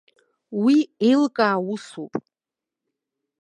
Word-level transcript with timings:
Уи 0.63 0.75
еилкаау 1.09 1.63
усуп. 1.73 2.13